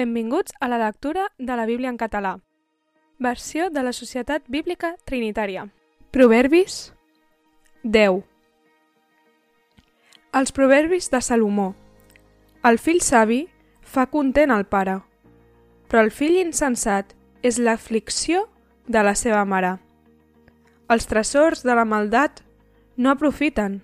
Benvinguts 0.00 0.54
a 0.60 0.68
la 0.68 0.78
lectura 0.78 1.26
de 1.36 1.56
la 1.56 1.66
Bíblia 1.66 1.90
en 1.90 1.98
català. 1.98 2.38
Versió 3.18 3.68
de 3.68 3.82
la 3.82 3.92
Societat 3.92 4.46
Bíblica 4.48 4.94
Trinitària. 5.04 5.66
Proverbis 6.10 6.94
10 7.82 8.22
Els 10.40 10.52
proverbis 10.56 11.10
de 11.12 11.20
Salomó. 11.20 11.74
El 12.64 12.80
fill 12.80 13.02
savi 13.04 13.42
fa 13.82 14.06
content 14.06 14.54
al 14.54 14.64
pare, 14.64 14.94
però 15.90 16.06
el 16.06 16.10
fill 16.16 16.38
insensat 16.40 17.12
és 17.42 17.58
l'aflicció 17.60 18.46
de 18.88 19.02
la 19.04 19.12
seva 19.12 19.42
mare. 19.44 19.74
Els 20.88 21.10
tresors 21.12 21.60
de 21.60 21.76
la 21.76 21.84
maldat 21.84 22.40
no 22.96 23.12
aprofiten, 23.12 23.82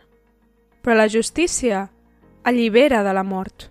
però 0.81 0.97
la 0.97 1.11
justícia 1.13 1.91
allibera 2.43 3.03
de 3.05 3.13
la 3.13 3.27
mort. 3.35 3.69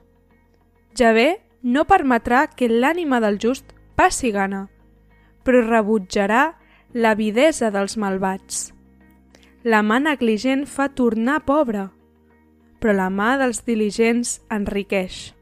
Javé 0.94 1.42
no 1.66 1.82
permetrà 1.90 2.46
que 2.54 2.70
l'ànima 2.70 3.18
del 3.24 3.40
just 3.42 3.74
passi 3.98 4.30
gana, 4.32 4.68
però 5.42 5.64
rebutjarà 5.66 6.54
l'avidesa 6.94 7.72
dels 7.74 7.98
malvats. 7.98 8.70
La 9.66 9.82
mà 9.82 9.98
negligent 9.98 10.68
fa 10.70 10.92
tornar 10.94 11.40
pobre, 11.48 11.88
però 12.78 12.94
la 12.94 13.10
mà 13.10 13.34
dels 13.42 13.64
diligents 13.66 14.38
enriqueix. 14.54 15.34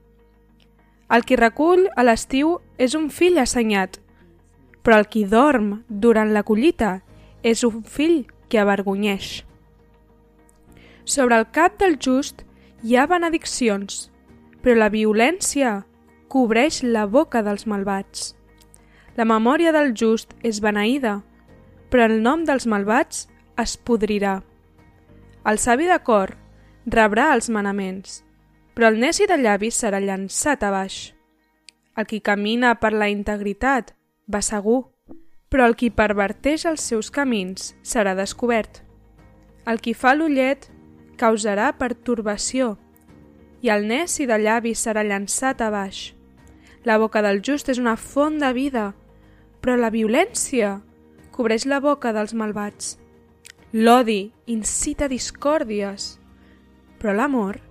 El 1.11 1.27
qui 1.27 1.35
recull 1.35 1.89
a 1.99 2.07
l'estiu 2.07 2.55
és 2.79 2.95
un 2.95 3.09
fill 3.11 3.37
assenyat, 3.43 3.99
però 4.81 5.01
el 5.01 5.09
qui 5.11 5.27
dorm 5.27 5.81
durant 5.89 6.31
la 6.31 6.47
collita 6.47 7.01
és 7.43 7.67
un 7.67 7.83
fill 7.83 8.23
que 8.47 8.63
avergonyeix. 8.63 9.43
Sobre 11.03 11.35
el 11.35 11.49
cap 11.51 11.75
del 11.83 11.99
just 11.99 12.45
hi 12.81 12.95
ha 12.95 13.09
benediccions, 13.11 14.07
però 14.63 14.79
la 14.79 14.93
violència 14.93 15.81
cobreix 16.33 16.81
la 16.81 17.05
boca 17.05 17.43
dels 17.45 17.67
malvats. 17.69 18.31
La 19.13 19.25
memòria 19.29 19.69
del 19.75 19.91
just 19.93 20.31
és 20.41 20.57
beneïda, 20.65 21.19
però 21.93 22.07
el 22.09 22.23
nom 22.25 22.41
dels 22.47 22.65
malvats 22.65 23.27
es 23.61 23.75
podrirà. 23.77 24.39
El 25.45 25.59
savi 25.61 25.85
de 25.85 25.99
cor 26.01 26.33
rebrà 26.89 27.27
els 27.35 27.51
manaments, 27.53 28.23
però 28.73 28.89
el 28.89 28.97
neci 29.03 29.27
de 29.29 29.37
llavis 29.37 29.77
serà 29.77 29.99
llançat 30.01 30.65
a 30.65 30.71
baix. 30.73 31.11
El 31.93 32.09
qui 32.09 32.17
camina 32.25 32.73
per 32.81 32.95
la 32.97 33.11
integritat 33.13 33.93
va 34.25 34.41
segur, 34.41 34.87
però 35.53 35.67
el 35.69 35.77
qui 35.77 35.91
perverteix 35.93 36.65
els 36.65 36.81
seus 36.81 37.13
camins 37.13 37.75
serà 37.85 38.15
descobert. 38.17 38.81
El 39.69 39.77
qui 39.77 39.93
fa 39.93 40.15
l'ullet 40.17 40.65
causarà 41.21 41.69
pertorbació, 41.77 42.73
i 43.61 43.69
el 43.69 43.85
neci 43.85 44.25
de 44.25 44.41
llavis 44.41 44.81
serà 44.81 45.05
llançat 45.05 45.61
a 45.61 45.69
baix. 45.69 46.01
La 46.83 46.97
boca 46.99 47.21
del 47.23 47.39
just 47.39 47.69
és 47.71 47.79
una 47.79 47.95
font 47.95 48.41
de 48.41 48.49
vida, 48.55 48.89
però 49.63 49.77
la 49.79 49.91
violència 49.93 50.81
cobreix 51.31 51.63
la 51.65 51.79
boca 51.79 52.11
dels 52.11 52.33
malvats. 52.35 52.97
L'odi 53.73 54.33
incita 54.51 55.07
discòrdies, 55.07 56.17
però 56.99 57.15
l'amor 57.15 57.61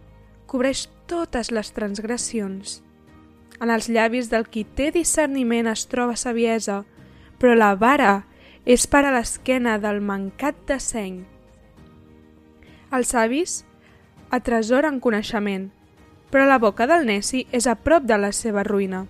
cobreix 0.48 0.86
totes 1.06 1.52
les 1.52 1.70
transgressions. 1.76 2.80
En 3.60 3.70
els 3.70 3.90
llavis 3.92 4.32
del 4.32 4.48
qui 4.48 4.64
té 4.64 4.88
discerniment 4.90 5.68
es 5.70 5.84
troba 5.86 6.16
saviesa, 6.16 6.82
però 7.38 7.52
la 7.54 7.74
vara 7.76 8.24
és 8.64 8.88
per 8.88 9.04
a 9.04 9.12
l'esquena 9.12 9.76
del 9.82 10.00
mancat 10.00 10.56
de 10.66 10.80
seny. 10.80 11.20
Els 12.92 13.12
savis 13.12 13.60
atresoren 14.32 14.98
coneixement, 15.04 15.68
però 16.32 16.46
la 16.48 16.56
boca 16.58 16.86
del 16.88 17.04
neci 17.04 17.44
és 17.52 17.68
a 17.68 17.76
prop 17.76 18.08
de 18.08 18.16
la 18.16 18.32
seva 18.32 18.64
ruïna. 18.64 19.04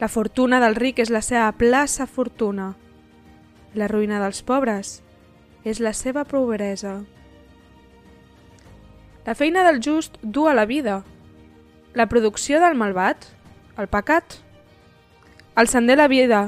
La 0.00 0.08
fortuna 0.08 0.58
del 0.62 0.74
ric 0.74 0.98
és 1.04 1.12
la 1.12 1.20
seva 1.20 1.52
plaça 1.52 2.06
fortuna. 2.08 2.72
La 3.76 3.86
ruïna 3.92 4.22
dels 4.22 4.40
pobres 4.40 5.02
és 5.68 5.84
la 5.84 5.92
seva 5.92 6.24
pobresa. 6.24 7.02
La 9.26 9.36
feina 9.36 9.66
del 9.68 9.82
just 9.84 10.16
du 10.22 10.48
a 10.48 10.56
la 10.56 10.64
vida. 10.64 11.02
La 11.92 12.08
producció 12.08 12.58
del 12.64 12.74
malvat, 12.80 13.28
el 13.76 13.92
pecat. 13.92 14.40
El 15.60 15.68
sender 15.68 15.98
la 16.00 16.08
vida 16.08 16.46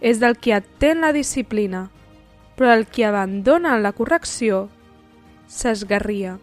és 0.00 0.16
del 0.16 0.38
qui 0.40 0.56
atén 0.56 1.04
la 1.04 1.12
disciplina, 1.12 1.90
però 2.56 2.72
el 2.72 2.86
qui 2.88 3.04
abandona 3.04 3.76
la 3.76 3.92
correcció 3.92 4.70
s'esgarria. 5.46 6.38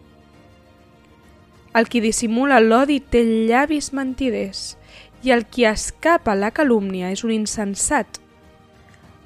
El 1.76 1.88
qui 1.88 2.00
dissimula 2.00 2.60
l'odi 2.60 2.98
té 3.00 3.22
llavis 3.48 3.92
mentiders 3.92 4.76
i 5.22 5.32
el 5.34 5.44
qui 5.46 5.66
escapa 5.68 6.36
la 6.38 6.50
calúmnia 6.54 7.10
és 7.12 7.24
un 7.26 7.34
insensat. 7.34 8.20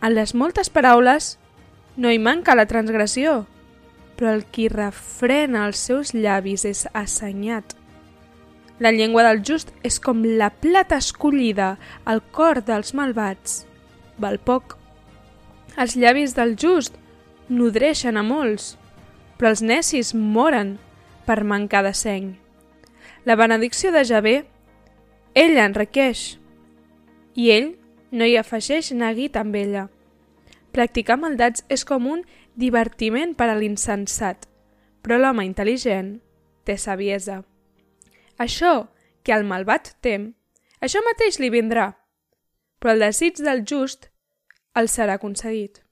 En 0.02 0.14
les 0.16 0.34
moltes 0.34 0.72
paraules 0.72 1.36
no 1.96 2.10
hi 2.10 2.18
manca 2.18 2.56
la 2.56 2.66
transgressió, 2.66 3.44
però 4.16 4.32
el 4.34 4.44
qui 4.50 4.68
refrena 4.72 5.66
els 5.68 5.78
seus 5.78 6.12
llavis 6.14 6.64
és 6.66 6.86
assenyat. 6.92 7.76
La 8.82 8.90
llengua 8.90 9.22
del 9.28 9.42
just 9.46 9.70
és 9.86 10.00
com 10.02 10.24
la 10.24 10.50
plata 10.50 10.98
escollida 10.98 11.76
al 12.04 12.22
cor 12.34 12.62
dels 12.66 12.94
malvats. 12.98 13.62
Val 14.18 14.40
poc. 14.42 14.76
Els 15.78 15.94
llavis 15.94 16.34
del 16.34 16.56
just 16.58 16.96
nodreixen 17.48 18.18
a 18.18 18.24
molts, 18.26 18.76
però 19.38 19.52
els 19.52 19.62
necis 19.62 20.12
moren 20.14 20.78
per 21.26 21.44
mancar 21.44 21.82
de 21.86 21.92
seny. 21.94 22.32
La 23.24 23.36
benedicció 23.36 23.92
de 23.94 24.04
Javé, 24.04 24.36
ell 25.34 25.58
enriqueix, 25.62 26.36
i 27.34 27.50
ell 27.54 27.72
no 28.12 28.28
hi 28.28 28.36
afegeix 28.36 28.92
neguit 28.92 29.36
amb 29.40 29.56
ella. 29.56 29.86
Practicar 30.72 31.18
maldats 31.20 31.64
és 31.72 31.84
com 31.88 32.08
un 32.08 32.24
divertiment 32.56 33.34
per 33.36 33.48
a 33.48 33.56
l'insensat, 33.56 34.46
però 35.02 35.18
l'home 35.18 35.44
intel·ligent 35.48 36.18
té 36.64 36.76
saviesa. 36.76 37.42
Això 38.38 38.88
que 39.22 39.34
el 39.34 39.44
malvat 39.48 39.94
tem, 40.04 40.32
això 40.80 41.02
mateix 41.06 41.38
li 41.40 41.50
vindrà, 41.52 41.92
però 42.78 42.94
el 42.94 43.04
desig 43.06 43.40
del 43.40 43.64
just 43.68 44.08
el 44.74 44.88
serà 44.88 45.18
concedit. 45.22 45.82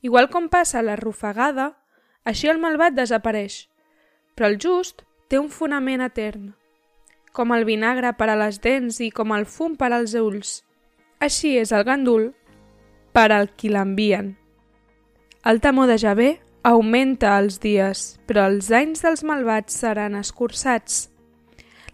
Igual 0.00 0.30
com 0.32 0.48
passa 0.48 0.82
la 0.82 0.96
rufagada, 0.96 1.74
així 2.24 2.48
el 2.48 2.60
malvat 2.62 2.96
desapareix, 2.96 3.66
però 4.40 4.48
el 4.48 4.56
just 4.56 5.02
té 5.28 5.36
un 5.36 5.50
fonament 5.52 6.00
etern, 6.00 6.54
com 7.36 7.50
el 7.52 7.66
vinagre 7.68 8.14
per 8.16 8.30
a 8.32 8.36
les 8.40 8.56
dents 8.64 8.96
i 9.04 9.10
com 9.12 9.34
el 9.36 9.42
fum 9.44 9.74
per 9.76 9.90
als 9.92 10.14
ulls. 10.16 10.62
Així 11.20 11.58
és 11.60 11.74
el 11.76 11.84
gandul 11.84 12.30
per 13.12 13.26
al 13.36 13.50
qui 13.52 13.68
l'envien. 13.68 14.30
El 15.44 15.60
temor 15.60 15.92
de 15.92 15.98
Javé 16.00 16.30
augmenta 16.64 17.34
els 17.36 17.60
dies, 17.60 18.16
però 18.24 18.46
els 18.48 18.70
anys 18.72 19.04
dels 19.04 19.26
malvats 19.28 19.76
seran 19.76 20.16
escurçats. 20.16 21.10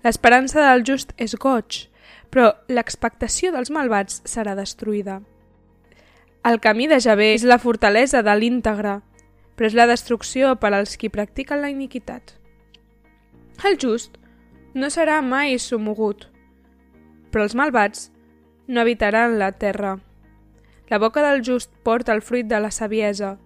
L'esperança 0.07 0.63
del 0.69 0.87
just 0.87 1.11
és 1.19 1.35
goig, 1.35 1.89
però 2.31 2.53
l'expectació 2.71 3.51
dels 3.51 3.75
malvats 3.75 4.23
serà 4.23 4.55
destruïda. 4.55 5.19
El 6.47 6.63
camí 6.63 6.87
de 6.87 7.03
Javé 7.03 7.33
és 7.35 7.43
la 7.43 7.59
fortalesa 7.59 8.23
de 8.23 8.39
l'íntegre, 8.39 9.01
però 9.57 9.71
és 9.71 9.77
la 9.77 9.89
destrucció 9.89 10.55
per 10.61 10.73
als 10.75 10.97
qui 11.01 11.09
practiquen 11.13 11.63
la 11.63 11.73
iniquitat. 11.73 12.37
El 13.65 13.79
just 13.81 14.19
no 14.77 14.91
serà 14.93 15.23
mai 15.25 15.57
somogut, 15.59 16.29
però 17.33 17.47
els 17.47 17.57
malvats 17.57 18.11
no 18.69 18.83
habitaran 18.83 19.39
la 19.41 19.53
terra. 19.53 19.97
La 20.89 20.99
boca 20.99 21.25
del 21.25 21.43
just 21.43 21.73
porta 21.83 22.13
el 22.13 22.23
fruit 22.23 22.47
de 22.47 22.61
la 22.61 22.71
saviesa, 22.71 23.39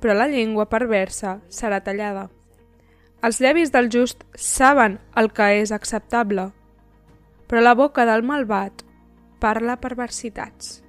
però 0.00 0.16
la 0.16 0.28
llengua 0.28 0.68
perversa 0.68 1.38
serà 1.48 1.80
tallada. 1.84 2.28
Els 3.22 3.40
llavis 3.40 3.70
del 3.70 3.90
just 3.92 4.24
saben 4.34 4.98
el 5.14 5.30
que 5.36 5.46
és 5.60 5.72
acceptable, 5.72 6.50
però 7.46 7.62
la 7.62 7.76
boca 7.76 8.06
del 8.08 8.24
malvat 8.24 8.84
parla 9.40 9.76
perversitats. 9.80 10.80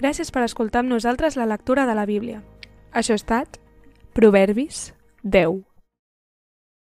Gràcies 0.00 0.30
per 0.34 0.42
escoltar 0.44 0.82
amb 0.82 0.92
nosaltres 0.92 1.36
la 1.40 1.46
lectura 1.48 1.86
de 1.86 1.94
la 1.96 2.04
Bíblia. 2.04 2.42
Això 2.94 3.16
ha 3.16 3.18
estat 3.18 3.58
Proverbis 4.14 4.92
10. 5.24 5.73